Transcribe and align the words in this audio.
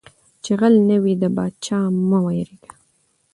ـ 0.21 0.43
چې 0.43 0.51
غل 0.59 0.75
نه 0.89 0.97
وې 1.03 1.13
د 1.21 1.23
پاچاه 1.35 1.83
نه 1.89 1.91
مه 2.09 2.17
ډارېږه. 2.25 2.69